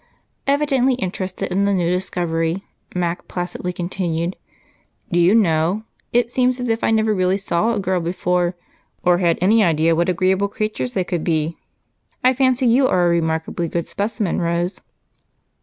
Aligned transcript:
Evidently 0.47 0.95
interested 0.95 1.51
in 1.51 1.65
the 1.65 1.71
new 1.73 1.91
discovery, 1.91 2.65
Mac 2.95 3.27
placidly 3.27 3.71
continued, 3.71 4.35
"Do 5.11 5.19
you 5.19 5.35
know, 5.35 5.83
it 6.11 6.31
seems 6.31 6.59
as 6.59 6.69
if 6.69 6.83
I 6.83 6.89
never 6.89 7.13
really 7.13 7.37
saw 7.37 7.75
a 7.75 7.79
girl 7.79 7.99
before, 7.99 8.55
or 9.03 9.19
had 9.19 9.37
any 9.43 9.63
idea 9.63 9.95
what 9.95 10.09
agreeable 10.09 10.47
creatures 10.47 10.93
they 10.95 11.03
could 11.03 11.23
be. 11.23 11.55
I 12.23 12.33
fancy 12.33 12.65
you 12.65 12.87
are 12.87 13.05
a 13.05 13.09
remarkably 13.09 13.67
good 13.67 13.87
specimen, 13.87 14.41
Rose." 14.41 14.81